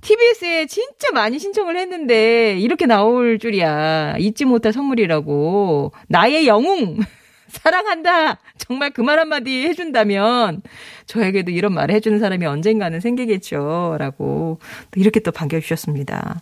TBS에 0.00 0.66
진짜 0.66 1.10
많이 1.12 1.38
신청을 1.38 1.76
했는데, 1.76 2.56
이렇게 2.58 2.86
나올 2.86 3.38
줄이야. 3.38 4.16
잊지 4.18 4.44
못할 4.44 4.72
선물이라고. 4.72 5.92
나의 6.08 6.46
영웅! 6.46 6.98
사랑한다! 7.48 8.38
정말 8.68 8.90
그 8.90 9.02
말 9.02 9.18
한마디 9.18 9.66
해준다면, 9.66 10.62
저에게도 11.06 11.50
이런 11.50 11.72
말을 11.74 11.94
해주는 11.94 12.18
사람이 12.18 12.44
언젠가는 12.46 13.00
생기겠죠. 13.00 13.96
라고, 13.98 14.60
또 14.90 15.00
이렇게 15.00 15.20
또 15.20 15.32
반겨주셨습니다. 15.32 16.40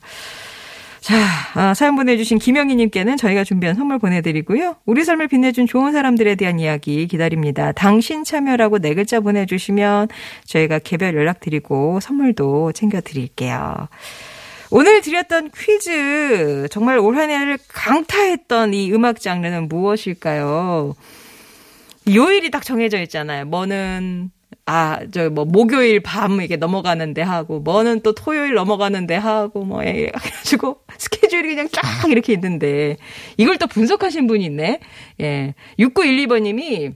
자, 1.01 1.15
아, 1.55 1.73
사연 1.75 1.95
보내주신 1.95 2.39
김영희님께는 2.41 3.17
저희가 3.17 3.45
준비한 3.45 3.77
선물 3.77 4.01
보내드리고요. 4.01 4.75
우리 4.87 5.05
삶을 5.05 5.29
빛내준 5.29 5.67
좋은 5.69 5.93
사람들에 5.93 6.35
대한 6.35 6.59
이야기 6.59 7.07
기다립니다. 7.07 7.71
당신 7.71 8.25
참여라고 8.25 8.81
네 8.81 8.93
글자 8.95 9.21
보내주시면 9.21 10.09
저희가 10.47 10.81
개별 10.81 11.15
연락드리고 11.15 12.01
선물도 12.01 12.73
챙겨드릴게요. 12.73 13.87
오늘 14.73 15.01
드렸던 15.01 15.51
퀴즈, 15.57 16.67
정말 16.73 16.99
올 16.99 17.17
한 17.17 17.31
해를 17.31 17.57
강타했던 17.69 18.75
이 18.75 18.93
음악 18.93 19.21
장르는 19.21 19.69
무엇일까요? 19.69 20.97
요일이 22.09 22.51
딱 22.51 22.65
정해져 22.65 23.01
있잖아요. 23.01 23.47
뭐는 23.47 24.31
아, 24.69 24.99
저, 25.13 25.31
뭐, 25.31 25.45
목요일 25.45 26.01
밤 26.01 26.41
이게 26.41 26.57
넘어가는데 26.57 27.23
하고, 27.23 27.61
뭐는 27.61 28.01
또 28.01 28.15
토요일 28.15 28.55
넘어가는데 28.55 29.15
하고, 29.15 29.65
뭐, 29.65 29.85
예, 29.85 30.11
해가지고, 30.13 30.81
스케줄이 30.99 31.55
그냥 31.55 31.69
쫙 31.71 31.83
이렇게 32.09 32.33
있는데, 32.33 32.97
이걸 33.37 33.59
또 33.59 33.69
분석하신 33.69 34.27
분이 34.27 34.45
있네? 34.45 34.81
예. 35.21 35.55
6912번님이, 35.79 36.95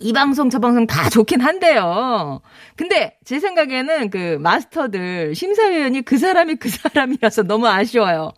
이 0.00 0.12
방송 0.12 0.48
저 0.48 0.60
방송 0.60 0.86
다 0.86 1.10
좋긴 1.10 1.40
한데요. 1.40 2.40
근데 2.76 3.18
제 3.24 3.40
생각에는 3.40 4.10
그 4.10 4.38
마스터들 4.40 5.34
심사위원이 5.34 6.02
그 6.02 6.18
사람이 6.18 6.54
그 6.56 6.68
사람이라서 6.68 7.42
너무 7.42 7.66
아쉬워요. 7.66 8.32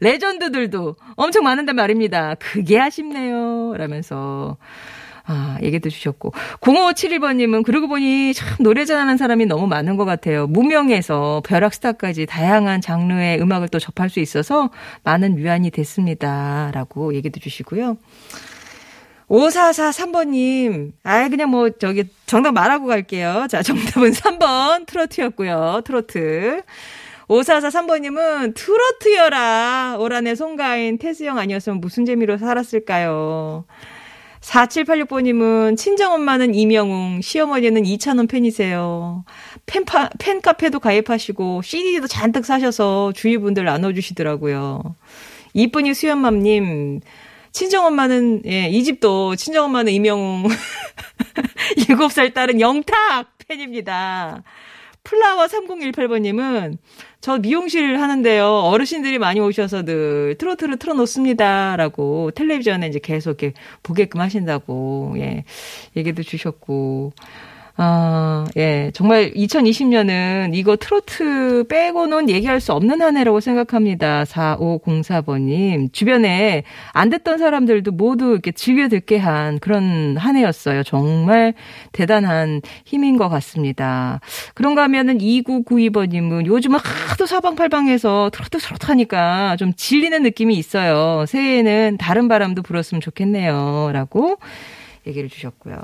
레전드들도 0.00 0.96
엄청 1.16 1.44
많은데 1.44 1.72
말입니다. 1.72 2.34
그게 2.34 2.78
아쉽네요. 2.78 3.74
라면서 3.78 4.58
아, 5.26 5.58
얘기도 5.62 5.90
주셨고. 5.90 6.32
0571번님은 6.60 7.64
그러고 7.64 7.88
보니 7.88 8.32
참 8.34 8.56
노래 8.60 8.84
잘하는 8.84 9.16
사람이 9.16 9.46
너무 9.46 9.66
많은 9.66 9.96
것 9.96 10.04
같아요. 10.04 10.46
무명에서 10.46 11.42
벼락 11.44 11.74
스타까지 11.74 12.26
다양한 12.26 12.80
장르의 12.80 13.40
음악을 13.40 13.68
또 13.68 13.78
접할 13.78 14.08
수 14.08 14.20
있어서 14.20 14.70
많은 15.02 15.36
위안이 15.36 15.70
됐습니다. 15.70 16.70
라고 16.72 17.14
얘기도 17.14 17.40
주시고요. 17.40 17.96
5443번님, 19.28 20.92
아, 21.02 21.28
그냥 21.28 21.50
뭐, 21.50 21.70
저기, 21.70 22.04
정답 22.26 22.52
말하고 22.52 22.86
갈게요. 22.86 23.48
자, 23.50 23.60
정답은 23.60 24.12
3번, 24.12 24.86
트로트였고요. 24.86 25.82
트로트. 25.84 26.62
5443번님은 27.28 28.54
트로트여라. 28.54 29.96
올 29.98 30.12
한해 30.12 30.36
송가인 30.36 30.98
태수영 30.98 31.38
아니었으면 31.38 31.80
무슨 31.80 32.04
재미로 32.04 32.38
살았을까요? 32.38 33.64
4786번님은 34.40 35.76
친정엄마는 35.76 36.54
이명웅, 36.54 37.20
시어머니는 37.22 37.86
이찬원 37.86 38.26
팬이세요. 38.26 39.24
팬파, 39.66 40.10
팬카페도 40.18 40.80
가입하시고, 40.80 41.62
CD도 41.62 42.06
잔뜩 42.06 42.44
사셔서 42.44 43.12
주위 43.14 43.38
분들 43.38 43.64
나눠주시더라고요. 43.64 44.96
이쁜이 45.54 45.94
수연맘님, 45.94 47.00
친정엄마는, 47.52 48.42
예, 48.46 48.68
이 48.68 48.84
집도 48.84 49.34
친정엄마는 49.34 49.92
이명웅, 49.92 50.48
7살 51.78 52.34
딸은 52.34 52.60
영탁 52.60 53.32
팬입니다. 53.48 54.42
플라워 55.06 55.46
3018번님은 55.46 56.78
저 57.20 57.38
미용실 57.38 58.00
하는데요. 58.00 58.44
어르신들이 58.44 59.18
많이 59.20 59.38
오셔서 59.38 59.84
늘 59.84 60.34
트로트를 60.36 60.78
틀어놓습니다. 60.78 61.76
라고 61.76 62.32
텔레비전에 62.32 62.88
이제 62.88 62.98
계속 62.98 63.40
이렇게 63.42 63.54
보게끔 63.84 64.20
하신다고, 64.20 65.14
예, 65.18 65.44
얘기도 65.96 66.24
주셨고. 66.24 67.12
아, 67.78 68.46
예. 68.56 68.90
정말 68.94 69.32
2020년은 69.34 70.54
이거 70.54 70.76
트로트 70.76 71.64
빼고는 71.68 72.30
얘기할 72.30 72.58
수 72.58 72.72
없는 72.72 73.02
한 73.02 73.18
해라고 73.18 73.40
생각합니다. 73.40 74.24
4504번님. 74.24 75.92
주변에 75.92 76.62
안 76.92 77.10
듣던 77.10 77.36
사람들도 77.36 77.92
모두 77.92 78.32
이렇게 78.32 78.50
즐겨 78.52 78.88
듣게 78.88 79.18
한 79.18 79.58
그런 79.58 80.16
한 80.16 80.36
해였어요. 80.36 80.84
정말 80.84 81.52
대단한 81.92 82.62
힘인 82.86 83.18
것 83.18 83.28
같습니다. 83.28 84.20
그런가 84.54 84.82
하면은 84.84 85.18
2992번님은 85.18 86.46
요즘은 86.46 86.78
하도 86.78 87.26
사방팔방해서 87.26 88.30
트로트 88.32 88.58
트로트 88.58 88.86
하니까 88.86 89.56
좀 89.56 89.74
질리는 89.74 90.22
느낌이 90.22 90.56
있어요. 90.56 91.26
새해에는 91.26 91.98
다른 91.98 92.28
바람도 92.28 92.62
불었으면 92.62 93.02
좋겠네요. 93.02 93.90
라고 93.92 94.38
얘기를 95.06 95.28
주셨고요. 95.28 95.76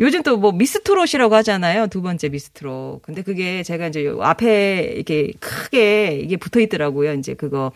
요즘 0.00 0.22
또 0.22 0.36
뭐 0.36 0.52
미스트롯이라고 0.52 1.34
하잖아요. 1.36 1.86
두 1.88 2.02
번째 2.02 2.28
미스트롯. 2.28 3.02
근데 3.02 3.22
그게 3.22 3.62
제가 3.62 3.88
이제 3.88 4.12
앞에 4.20 4.92
이렇게 4.96 5.32
크게 5.40 6.18
이게 6.22 6.36
붙어 6.36 6.60
있더라고요. 6.60 7.12
이제 7.14 7.34
그거 7.34 7.72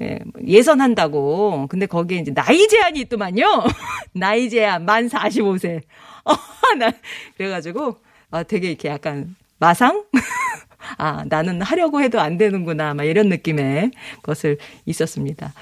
예, 0.00 0.18
예선한다고. 0.46 1.66
근데 1.68 1.86
거기에 1.86 2.18
이제 2.18 2.32
나이 2.32 2.66
제한이 2.68 3.00
있더만요. 3.00 3.64
나이 4.14 4.48
제한 4.48 4.84
만 4.84 5.08
45세. 5.08 5.82
어, 6.24 6.34
나 6.78 6.92
그래가지고 7.36 7.96
아 8.30 8.42
되게 8.44 8.68
이렇게 8.68 8.88
약간 8.88 9.36
마상? 9.58 10.04
아, 10.98 11.24
나는 11.28 11.62
하려고 11.62 12.00
해도 12.00 12.20
안 12.20 12.38
되는구나. 12.38 12.94
막 12.94 13.04
이런 13.04 13.28
느낌의 13.28 13.90
것을 14.22 14.58
있었습니다. 14.86 15.52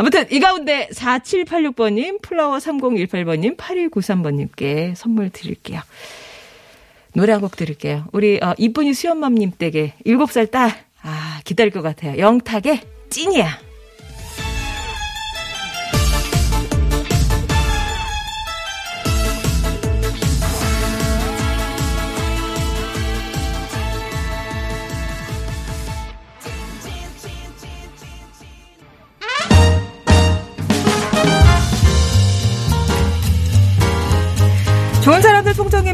아무튼 0.00 0.24
이 0.32 0.40
가운데 0.40 0.88
4786번님, 0.94 2.22
플라워 2.22 2.56
3018번님, 2.56 3.54
8193번님께 3.58 4.94
선물 4.94 5.28
드릴게요. 5.28 5.82
노래 7.12 7.32
한 7.34 7.42
곡 7.42 7.54
드릴게요. 7.54 8.06
우리 8.12 8.38
어, 8.42 8.54
이쁜이 8.56 8.94
수연맘님 8.94 9.52
댁에 9.58 9.92
7살 10.06 10.50
딸, 10.50 10.70
아 11.02 11.40
기다릴 11.44 11.70
것 11.70 11.82
같아요. 11.82 12.16
영탁의 12.18 12.80
찐이야. 13.10 13.58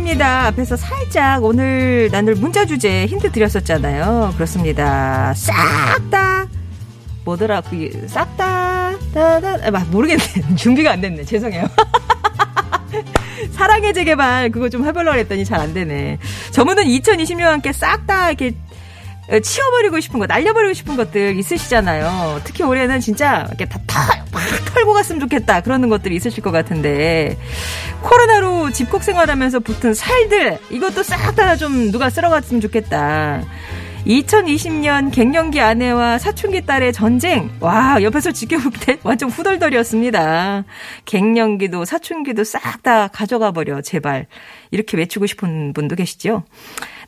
송정입니다. 0.06 0.46
앞에서 0.46 0.76
살짝 0.76 1.44
오늘 1.44 2.08
나눌 2.12 2.36
문자 2.36 2.64
주제 2.64 3.06
힌트 3.06 3.32
드렸었잖아요. 3.32 4.32
그렇습니다. 4.36 5.34
싹 5.34 5.54
다 6.10 6.46
뭐더라 7.24 7.60
그싹 7.62 8.36
다 8.36 8.92
다다 9.12 9.58
아, 9.66 9.84
모르겠네. 9.90 10.22
준비가 10.56 10.92
안 10.92 11.00
됐네. 11.00 11.24
죄송해요. 11.24 11.66
사랑의 13.52 13.92
재개발 13.92 14.50
그거 14.50 14.68
좀 14.68 14.86
해보려고 14.86 15.18
했더니 15.18 15.44
잘 15.44 15.60
안 15.60 15.74
되네. 15.74 16.18
저분은 16.52 16.84
2020년 16.84 17.42
함께 17.42 17.72
싹 17.72 18.06
다 18.06 18.28
이렇게 18.30 18.48
어, 18.48 18.54
치워버리고 19.42 20.00
싶은 20.00 20.20
거, 20.20 20.26
날려버리고 20.26 20.72
싶은 20.72 20.96
것들 20.96 21.36
있으시잖아요. 21.38 22.40
특히 22.44 22.62
올해는 22.62 23.00
진짜 23.00 23.44
이렇게 23.48 23.64
다 23.66 23.78
털, 23.86 24.06
막 24.32 24.42
털고 24.74 24.92
갔으면 24.92 25.20
좋겠다. 25.20 25.62
그러는 25.62 25.88
것들이 25.88 26.14
있으실 26.16 26.42
것 26.42 26.52
같은데. 26.52 27.36
코로나로 28.02 28.70
집콕 28.70 29.02
생활하면서 29.02 29.60
붙은 29.60 29.94
살들, 29.94 30.58
이것도 30.70 31.02
싹 31.02 31.34
다 31.34 31.56
좀 31.56 31.90
누가 31.90 32.08
쓸어갔으면 32.10 32.60
좋겠다. 32.60 33.42
2020년 34.06 35.12
갱년기 35.12 35.60
아내와 35.60 36.18
사춘기 36.18 36.64
딸의 36.64 36.92
전쟁. 36.92 37.50
와, 37.58 38.00
옆에서 38.00 38.30
지켜볼 38.30 38.72
때 38.80 38.98
완전 39.02 39.28
후덜덜이었습니다. 39.28 40.64
갱년기도 41.04 41.84
사춘기도 41.84 42.44
싹 42.44 42.82
다 42.82 43.08
가져가 43.08 43.50
버려, 43.50 43.80
제발. 43.80 44.26
이렇게 44.70 44.96
외치고 44.96 45.26
싶은 45.26 45.72
분도 45.72 45.96
계시죠? 45.96 46.44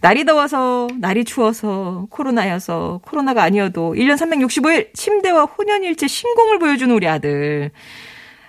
날이 0.01 0.25
더워서, 0.25 0.89
날이 0.99 1.25
추워서, 1.25 2.07
코로나여서, 2.11 3.01
코로나가 3.05 3.45
아니어도 3.45 3.95
1년 3.95 4.17
365일 4.17 4.93
침대와 4.95 5.45
혼연일체 5.45 6.09
신공을 6.09 6.59
보여주는 6.59 6.93
우리 6.93 7.07
아들. 7.07 7.71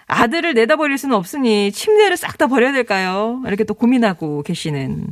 아들을 0.07 0.55
내다버릴 0.55 0.97
수는 0.97 1.15
없으니 1.15 1.71
침대를 1.71 2.17
싹 2.17 2.39
다 2.39 2.47
버려야 2.47 2.71
될까요? 2.71 3.43
이렇게 3.45 3.63
또 3.63 3.75
고민하고 3.75 4.41
계시는 4.41 5.07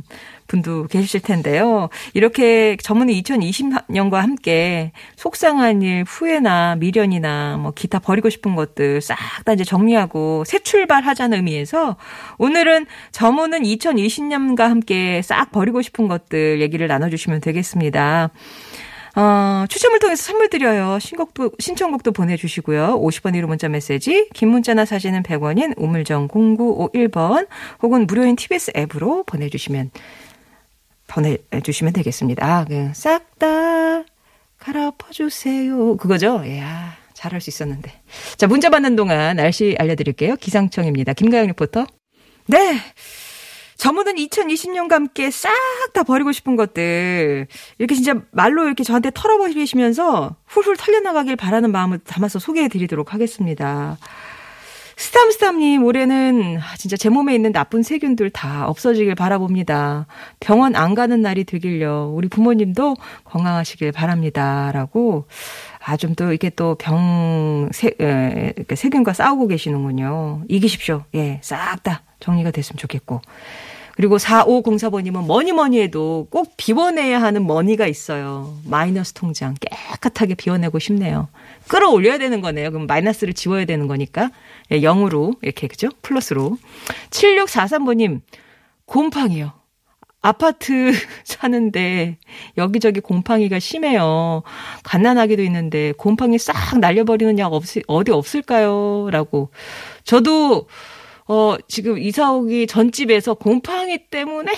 분도 0.48 0.86
계실 0.88 1.20
텐데요. 1.20 1.88
이렇게 2.14 2.76
전문의 2.82 3.22
2020년과 3.22 4.14
함께 4.14 4.92
속상한 5.16 5.82
일, 5.82 6.04
후회나 6.08 6.76
미련이나 6.76 7.58
뭐 7.58 7.72
기타 7.72 8.00
버리고 8.00 8.28
싶은 8.30 8.56
것들 8.56 9.00
싹 9.00 9.16
다 9.44 9.52
이제 9.52 9.64
정리하고 9.64 10.44
새 10.44 10.58
출발하자는 10.58 11.36
의미에서 11.38 11.96
오늘은 12.38 12.86
전문은 13.12 13.62
2020년과 13.62 14.62
함께 14.62 15.22
싹 15.22 15.50
버리고 15.52 15.82
싶은 15.82 16.08
것들 16.08 16.60
얘기를 16.60 16.86
나눠주시면 16.88 17.40
되겠습니다. 17.40 18.30
어, 19.16 19.64
추첨을 19.68 19.98
통해서 19.98 20.22
선물 20.22 20.48
드려요. 20.48 20.98
신곡도, 21.00 21.52
신청곡도 21.58 22.12
보내주시고요. 22.12 23.00
50원 23.00 23.34
1호 23.34 23.46
문자 23.46 23.68
메시지, 23.68 24.28
긴 24.32 24.50
문자나 24.50 24.84
사진은 24.84 25.24
100원인 25.24 25.74
우물정 25.76 26.28
0951번 26.28 27.48
혹은 27.82 28.06
무료인 28.06 28.36
TBS 28.36 28.72
앱으로 28.76 29.24
보내주시면, 29.24 29.90
보내주시면 31.08 31.92
되겠습니다. 31.94 32.46
아, 32.46 32.64
그, 32.64 32.90
싹다 32.94 34.04
갈아엎어주세요. 34.58 35.96
그거죠? 35.96 36.42
이야, 36.44 36.94
잘할 37.14 37.40
수 37.40 37.50
있었는데. 37.50 37.92
자, 38.36 38.46
문자 38.46 38.70
받는 38.70 38.96
동안 38.96 39.36
날씨 39.36 39.74
알려드릴게요. 39.78 40.36
기상청입니다. 40.36 41.12
김가영 41.14 41.46
리포터. 41.48 41.86
네. 42.46 42.78
저분은 43.76 44.16
2020년과 44.16 44.90
함께 44.92 45.30
싹 45.30 45.50
다 45.94 46.02
버리고 46.02 46.32
싶은 46.32 46.56
것들 46.56 47.46
이렇게 47.78 47.94
진짜 47.94 48.20
말로 48.30 48.66
이렇게 48.66 48.84
저한테 48.84 49.10
털어버리시면서 49.14 50.36
훌훌 50.46 50.76
털려나가길 50.76 51.36
바라는 51.36 51.72
마음을 51.72 51.98
담아서 51.98 52.38
소개해 52.38 52.68
드리도록 52.68 53.14
하겠습니다. 53.14 53.96
스탐스탐님, 54.98 55.84
올해는 55.84 56.58
진짜 56.76 56.96
제 56.96 57.08
몸에 57.08 57.32
있는 57.34 57.52
나쁜 57.52 57.84
세균들 57.84 58.30
다 58.30 58.66
없어지길 58.66 59.14
바라봅니다. 59.14 60.06
병원 60.40 60.74
안 60.74 60.94
가는 60.96 61.22
날이 61.22 61.44
되길요. 61.44 62.12
우리 62.14 62.28
부모님도 62.28 62.96
건강하시길 63.24 63.92
바랍니다. 63.92 64.72
라고, 64.74 65.26
아, 65.84 65.96
좀 65.96 66.14
또 66.16 66.30
이렇게 66.30 66.50
또 66.50 66.74
병, 66.74 67.68
세, 67.72 67.92
에, 68.00 68.52
세균과 68.74 69.12
싸우고 69.12 69.46
계시는군요. 69.46 70.42
이기십시오. 70.48 71.04
예, 71.14 71.38
싹 71.44 71.82
다 71.84 72.02
정리가 72.18 72.50
됐으면 72.50 72.78
좋겠고. 72.78 73.20
그리고 73.98 74.16
4504번님은 74.16 75.26
뭐니 75.26 75.50
뭐니 75.50 75.80
해도 75.80 76.28
꼭 76.30 76.52
비워내야 76.56 77.20
하는 77.20 77.44
money가 77.44 77.88
있어요. 77.88 78.56
마이너스 78.64 79.12
통장 79.12 79.54
깨끗하게 79.60 80.36
비워내고 80.36 80.78
싶네요. 80.78 81.26
끌어올려야 81.66 82.18
되는 82.18 82.40
거네요. 82.40 82.70
그럼 82.70 82.86
마이너스를 82.86 83.34
지워야 83.34 83.64
되는 83.64 83.88
거니까. 83.88 84.30
예, 84.70 84.82
0으로 84.82 85.36
이렇게 85.42 85.66
그죠? 85.66 85.88
플러스로. 86.02 86.58
7643번님 87.10 88.20
곰팡이요. 88.84 89.50
아파트 90.22 90.92
사는데 91.24 92.18
여기저기 92.56 93.00
곰팡이가 93.00 93.58
심해요. 93.58 94.44
갓난아기도 94.84 95.42
있는데 95.42 95.90
곰팡이 95.98 96.38
싹 96.38 96.78
날려버리는 96.78 97.36
약 97.40 97.52
없, 97.52 97.64
어디 97.88 98.12
없을까요? 98.12 99.08
라고. 99.10 99.50
저도 100.04 100.68
어, 101.30 101.56
지금 101.68 101.98
이사 101.98 102.32
오기 102.32 102.66
전집에서 102.66 103.34
곰팡이 103.34 103.98
때문에 104.10 104.52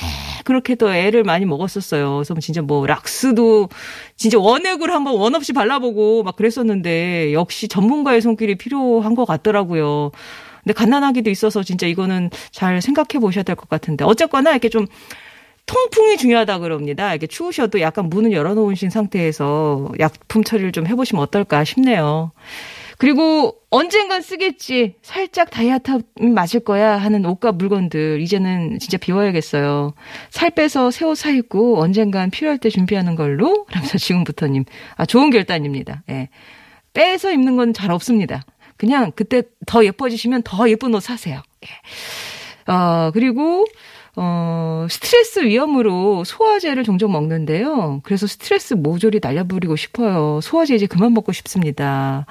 그렇게 0.44 0.76
또 0.76 0.92
애를 0.92 1.24
많이 1.24 1.44
먹었었어요. 1.44 2.14
그래서 2.16 2.34
진짜 2.40 2.62
뭐 2.62 2.86
락스도 2.86 3.68
진짜 4.16 4.38
원액을 4.38 4.92
한번 4.92 5.14
원 5.16 5.34
없이 5.34 5.52
발라보고 5.52 6.22
막 6.22 6.36
그랬었는데 6.36 7.32
역시 7.32 7.66
전문가의 7.66 8.20
손길이 8.20 8.54
필요한 8.56 9.16
것 9.16 9.24
같더라고요. 9.24 10.12
근데 10.62 10.74
갓난아기도 10.74 11.28
있어서 11.30 11.62
진짜 11.64 11.86
이거는 11.86 12.30
잘 12.52 12.80
생각해 12.80 13.18
보셔야 13.20 13.42
될 13.42 13.56
것 13.56 13.68
같은데 13.68 14.04
어쨌거나 14.04 14.50
이렇게 14.52 14.68
좀 14.68 14.86
통풍이 15.66 16.16
중요하다 16.18 16.60
그럽니다. 16.60 17.10
이렇게 17.10 17.26
추우셔도 17.26 17.80
약간 17.80 18.08
문을 18.08 18.32
열어놓으신 18.32 18.90
상태에서 18.90 19.90
약품 19.98 20.44
처리를 20.44 20.70
좀 20.72 20.86
해보시면 20.86 21.22
어떨까 21.22 21.64
싶네요. 21.64 22.30
그리고 23.00 23.56
언젠간 23.70 24.20
쓰겠지. 24.20 24.96
살짝 25.00 25.48
다이아타 25.50 26.00
맞을 26.20 26.60
거야 26.60 26.98
하는 26.98 27.24
옷과 27.24 27.52
물건들 27.52 28.20
이제는 28.20 28.78
진짜 28.78 28.98
비워야겠어요. 28.98 29.94
살 30.28 30.50
빼서 30.50 30.90
새 30.90 31.06
옷 31.06 31.16
사 31.16 31.30
입고 31.30 31.80
언젠간 31.80 32.28
필요할 32.30 32.58
때 32.58 32.68
준비하는 32.68 33.16
걸로. 33.16 33.64
라면서 33.72 33.96
지금부터님. 33.96 34.66
아 34.98 35.06
좋은 35.06 35.30
결단입니다. 35.30 36.02
예. 36.10 36.28
빼서 36.92 37.32
입는 37.32 37.56
건 37.56 37.72
잘 37.72 37.90
없습니다. 37.90 38.42
그냥 38.76 39.12
그때 39.16 39.44
더 39.66 39.82
예뻐지시면 39.82 40.42
더 40.42 40.68
예쁜 40.68 40.94
옷 40.94 41.00
사세요. 41.00 41.40
예. 41.64 42.70
어 42.70 43.10
그리고 43.14 43.64
어, 44.16 44.86
스트레스 44.90 45.38
위험으로 45.44 46.24
소화제를 46.24 46.82
종종 46.84 47.12
먹는데요. 47.12 48.00
그래서 48.02 48.26
스트레스 48.26 48.74
모조리 48.74 49.20
날려버리고 49.22 49.76
싶어요. 49.76 50.40
소화제 50.42 50.74
이제 50.74 50.86
그만 50.86 51.14
먹고 51.14 51.32
싶습니다. 51.32 52.26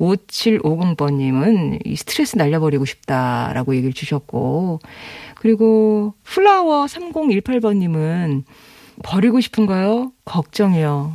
5750번님은 0.00 1.80
이 1.84 1.96
스트레스 1.96 2.36
날려버리고 2.36 2.84
싶다라고 2.84 3.74
얘기를 3.74 3.92
주셨고, 3.92 4.80
그리고 5.36 6.14
플라워 6.24 6.86
3018번님은 6.86 8.42
버리고 9.02 9.40
싶은가요? 9.40 10.12
걱정이요. 10.24 11.14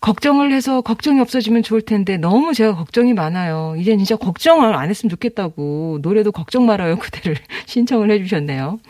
걱정을 0.00 0.52
해서 0.52 0.80
걱정이 0.80 1.20
없어지면 1.20 1.62
좋을 1.62 1.82
텐데 1.82 2.16
너무 2.16 2.54
제가 2.54 2.74
걱정이 2.74 3.12
많아요. 3.12 3.74
이제 3.78 3.94
진짜 3.96 4.16
걱정을 4.16 4.74
안 4.74 4.88
했으면 4.88 5.10
좋겠다고 5.10 5.98
노래도 6.00 6.32
걱정 6.32 6.64
말아요 6.64 6.96
그대를 6.96 7.36
신청을 7.66 8.10
해주셨네요. 8.10 8.80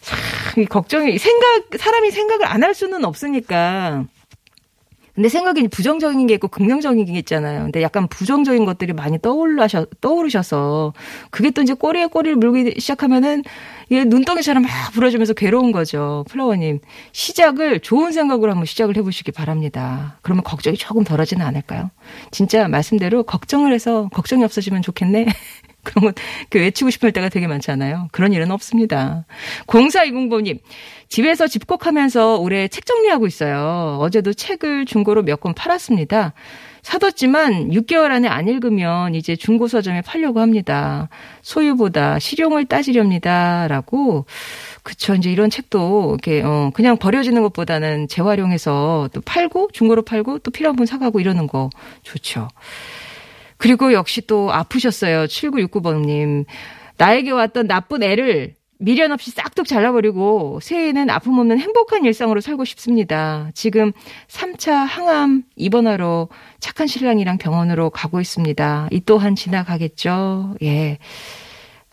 참, 0.00 0.18
이 0.62 0.66
걱정이 0.66 1.16
생각 1.18 1.62
사람이 1.78 2.10
생각을 2.10 2.46
안 2.46 2.64
할 2.64 2.74
수는 2.74 3.04
없으니까 3.04 4.04
근데 5.14 5.28
생각이 5.28 5.68
부정적인 5.68 6.26
게 6.26 6.34
있고 6.34 6.48
긍정적인 6.48 7.04
게 7.04 7.18
있잖아요. 7.18 7.64
근데 7.64 7.82
약간 7.82 8.08
부정적인 8.08 8.64
것들이 8.64 8.92
많이 8.92 9.18
떠올라셔, 9.20 9.86
떠오르셔서 10.00 10.92
그게 11.30 11.50
또 11.50 11.62
이제 11.62 11.74
꼬리에 11.74 12.06
꼬리를 12.06 12.36
물기 12.36 12.78
시작하면은 12.80 13.42
이게 13.88 14.04
눈덩이처럼 14.04 14.62
막 14.62 14.70
불어주면서 14.92 15.34
괴로운 15.34 15.72
거죠. 15.72 16.24
플라워님. 16.28 16.78
시작을 17.12 17.80
좋은 17.80 18.12
생각으로 18.12 18.52
한번 18.52 18.64
시작을 18.66 18.96
해보시기 18.96 19.32
바랍니다. 19.32 20.18
그러면 20.22 20.44
걱정이 20.44 20.76
조금 20.76 21.02
덜어지는 21.02 21.44
않을까요? 21.44 21.90
진짜 22.30 22.68
말씀대로 22.68 23.24
걱정을 23.24 23.72
해서 23.72 24.08
걱정이 24.12 24.44
없어지면 24.44 24.82
좋겠네. 24.82 25.26
그런 25.82 26.04
건그 26.04 26.58
외치고 26.58 26.90
싶을 26.90 27.12
때가 27.12 27.28
되게 27.30 27.46
많잖아요. 27.46 28.08
그런 28.12 28.32
일은 28.32 28.50
없습니다. 28.50 29.24
0420번님, 29.66 30.60
집에서 31.10 31.48
집콕하면서 31.48 32.38
올해 32.38 32.68
책 32.68 32.86
정리하고 32.86 33.26
있어요. 33.26 33.98
어제도 34.00 34.32
책을 34.32 34.86
중고로 34.86 35.24
몇 35.24 35.40
권 35.40 35.54
팔았습니다. 35.54 36.34
사뒀지만 36.82 37.70
6개월 37.70 38.10
안에 38.12 38.28
안 38.28 38.46
읽으면 38.48 39.14
이제 39.16 39.34
중고 39.34 39.66
서점에 39.68 40.02
팔려고 40.02 40.38
합니다. 40.40 41.08
소유보다 41.42 42.18
실용을 42.20 42.64
따지렵니다. 42.66 43.66
라고. 43.68 44.24
그쵸. 44.84 45.14
이제 45.16 45.30
이런 45.32 45.50
책도 45.50 46.16
이렇게, 46.20 46.42
어, 46.42 46.70
그냥 46.74 46.96
버려지는 46.96 47.42
것보다는 47.42 48.06
재활용해서 48.08 49.10
또 49.12 49.20
팔고, 49.22 49.70
중고로 49.72 50.02
팔고, 50.02 50.38
또 50.38 50.50
필요한 50.50 50.76
분 50.76 50.86
사가고 50.86 51.20
이러는 51.20 51.48
거 51.48 51.70
좋죠. 52.02 52.48
그리고 53.56 53.92
역시 53.92 54.22
또 54.26 54.52
아프셨어요. 54.52 55.24
7969번님. 55.24 56.44
나에게 56.98 57.30
왔던 57.30 57.66
나쁜 57.66 58.02
애를 58.02 58.54
미련 58.80 59.12
없이 59.12 59.30
싹둑 59.30 59.66
잘라버리고 59.66 60.58
새해에는 60.62 61.10
아픔 61.10 61.38
없는 61.38 61.58
행복한 61.58 62.04
일상으로 62.04 62.40
살고 62.40 62.64
싶습니다. 62.64 63.50
지금 63.54 63.92
3차 64.28 64.72
항암 64.72 65.44
입원하러 65.54 66.28
착한 66.60 66.86
신랑이랑 66.86 67.36
병원으로 67.36 67.90
가고 67.90 68.20
있습니다. 68.20 68.88
이 68.90 69.00
또한 69.04 69.36
지나가겠죠. 69.36 70.56
예. 70.62 70.98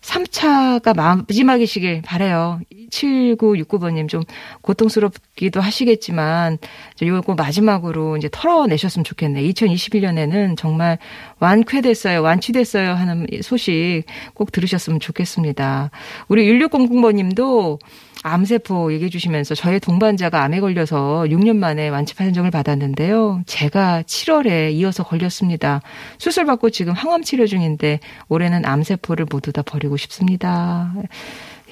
3차가 0.00 0.96
마지막이시길 0.96 2.00
바래요. 2.02 2.60
7969번님 2.90 4.08
좀 4.08 4.22
고통스럽기도 4.62 5.60
하시겠지만 5.60 6.56
이거 7.02 7.34
마지막으로 7.34 8.16
이제 8.16 8.30
털어내셨으면 8.32 9.04
좋겠네. 9.04 9.42
2021년에는 9.42 10.56
정말 10.56 10.98
완쾌됐어요, 11.40 12.22
완치됐어요 12.22 12.92
하는 12.94 13.26
소식 13.42 14.04
꼭 14.34 14.52
들으셨으면 14.52 15.00
좋겠습니다. 15.00 15.90
우리 16.28 16.46
1600번님도 16.46 17.78
암세포 18.22 18.92
얘기해 18.92 19.10
주시면서 19.10 19.54
저의 19.54 19.78
동반자가 19.80 20.42
암에 20.42 20.60
걸려서 20.60 21.24
6년 21.28 21.56
만에 21.56 21.88
완치 21.88 22.14
판정을 22.14 22.50
받았는데요. 22.50 23.42
제가 23.46 24.02
7월에 24.02 24.72
이어서 24.72 25.04
걸렸습니다. 25.04 25.82
수술 26.18 26.44
받고 26.46 26.70
지금 26.70 26.92
항암 26.92 27.22
치료 27.22 27.46
중인데 27.46 28.00
올해는 28.28 28.64
암세포를 28.64 29.26
모두 29.30 29.52
다 29.52 29.62
버리고 29.62 29.96
싶습니다. 29.96 30.92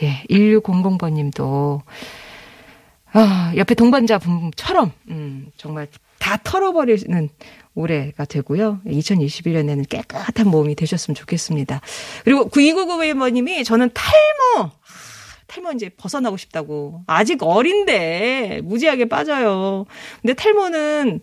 예, 0.03 0.23
1600번 0.31 1.15
님도 1.15 1.83
아, 3.19 3.51
옆에 3.57 3.75
동반자 3.75 4.19
분처럼 4.19 4.93
음, 5.09 5.47
정말 5.57 5.89
다 6.19 6.37
털어버리는 6.45 7.31
올해가 7.75 8.27
되고요. 8.27 8.81
2021년에는 8.87 9.89
깨끗한 9.89 10.49
몸이 10.49 10.75
되셨으면 10.75 11.15
좋겠습니다. 11.15 11.81
그리고 12.25 12.51
9299번님이 12.51 13.65
저는 13.65 13.91
탈모 13.95 14.71
탈모 15.47 15.73
이제 15.73 15.89
벗어나고 15.97 16.37
싶다고. 16.37 17.05
아직 17.07 17.43
어린데 17.43 18.61
무지하게 18.65 19.07
빠져요. 19.09 19.87
근데 20.21 20.35
탈모는 20.35 21.21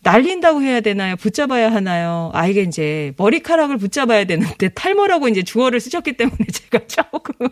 날린다고 0.00 0.62
해야 0.62 0.80
되나요? 0.80 1.14
붙잡아야 1.14 1.70
하나요? 1.70 2.30
아, 2.34 2.48
이게 2.48 2.62
이제 2.62 3.12
머리카락을 3.18 3.76
붙잡아야 3.78 4.24
되는데 4.24 4.68
탈모라고 4.70 5.28
이제 5.28 5.44
주어를 5.44 5.78
쓰셨기 5.78 6.14
때문에 6.16 6.38
제가 6.50 6.86
조금. 6.88 7.48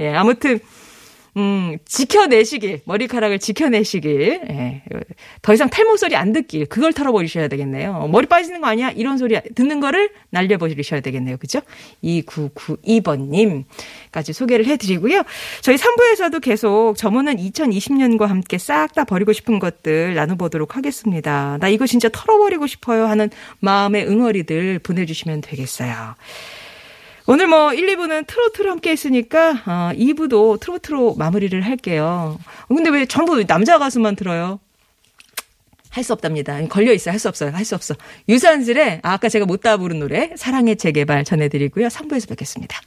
예, 0.00 0.08
아무튼 0.12 0.58
음, 1.36 1.78
지켜내시길, 1.84 2.82
머리카락을 2.84 3.40
지켜내시길, 3.40 4.40
예, 4.50 4.82
더 5.42 5.52
이상 5.52 5.68
탈모 5.68 5.96
소리 5.96 6.14
안 6.16 6.32
듣길, 6.32 6.66
그걸 6.66 6.92
털어버리셔야 6.92 7.48
되겠네요. 7.48 8.08
머리 8.12 8.26
빠지는 8.26 8.60
거 8.60 8.68
아니야? 8.68 8.90
이런 8.92 9.18
소리 9.18 9.38
듣는 9.54 9.80
거를 9.80 10.10
날려버리셔야 10.30 11.00
되겠네요. 11.00 11.36
그죠? 11.38 11.60
2992번님까지 12.04 14.32
소개를 14.32 14.66
해드리고요. 14.66 15.22
저희 15.60 15.76
3부에서도 15.76 16.40
계속 16.40 16.94
점호는 16.96 17.36
2020년과 17.36 18.26
함께 18.26 18.58
싹 18.58 18.94
다 18.94 19.04
버리고 19.04 19.32
싶은 19.32 19.58
것들 19.58 20.14
나눠보도록 20.14 20.76
하겠습니다. 20.76 21.58
나 21.60 21.68
이거 21.68 21.86
진짜 21.86 22.08
털어버리고 22.10 22.66
싶어요 22.66 23.06
하는 23.06 23.30
마음의 23.58 24.06
응어리들 24.06 24.78
보내주시면 24.78 25.40
되겠어요. 25.40 26.14
오늘 27.26 27.46
뭐 27.46 27.72
1, 27.72 27.86
2부는 27.96 28.26
트로트로 28.26 28.70
함께 28.70 28.90
했으니까 28.90 29.50
어, 29.66 29.90
2부도 29.94 30.60
트로트로 30.60 31.14
마무리를 31.14 31.58
할게요. 31.62 32.38
근데 32.68 32.90
왜 32.90 33.06
전부 33.06 33.42
남자 33.46 33.78
가수만 33.78 34.14
들어요? 34.16 34.60
할 35.90 36.02
수 36.04 36.12
없답니다. 36.12 36.60
걸려 36.68 36.92
있어요. 36.92 37.12
할수 37.12 37.28
없어요. 37.28 37.50
할 37.52 37.64
수 37.64 37.74
없어. 37.76 37.94
유산슬의 38.28 39.00
아, 39.02 39.12
아까 39.12 39.28
제가 39.28 39.46
못다 39.46 39.76
부른 39.76 40.00
노래 40.00 40.32
사랑의 40.36 40.76
재개발 40.76 41.24
전해드리고요. 41.24 41.86
3부에서 41.88 42.28
뵙겠습니다. 42.28 42.80